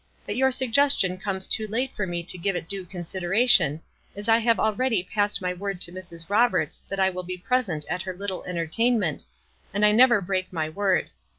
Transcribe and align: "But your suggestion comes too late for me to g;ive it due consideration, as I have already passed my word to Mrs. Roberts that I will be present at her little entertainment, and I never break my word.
"But 0.25 0.35
your 0.35 0.49
suggestion 0.49 1.19
comes 1.19 1.45
too 1.45 1.67
late 1.67 1.93
for 1.93 2.07
me 2.07 2.23
to 2.23 2.37
g;ive 2.39 2.55
it 2.55 2.67
due 2.67 2.85
consideration, 2.85 3.81
as 4.15 4.27
I 4.27 4.39
have 4.39 4.59
already 4.59 5.03
passed 5.03 5.43
my 5.43 5.53
word 5.53 5.79
to 5.81 5.91
Mrs. 5.91 6.27
Roberts 6.27 6.81
that 6.89 6.99
I 6.99 7.11
will 7.11 7.21
be 7.21 7.37
present 7.37 7.85
at 7.87 8.01
her 8.01 8.13
little 8.15 8.43
entertainment, 8.45 9.27
and 9.75 9.85
I 9.85 9.91
never 9.91 10.19
break 10.19 10.51
my 10.51 10.69
word. 10.69 11.11